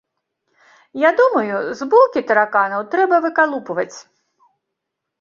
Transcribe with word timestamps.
Я 1.01 1.11
думаю, 1.19 1.53
з 1.83 1.89
булкі 1.93 2.25
тараканаў 2.33 2.81
трэба 2.97 3.23
выкалупваць. 3.29 3.91